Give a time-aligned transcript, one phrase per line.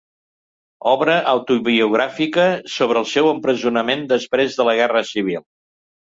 [0.91, 5.45] Obra autobiogràfica sobre el seu empresonament després de la Guerra Civil.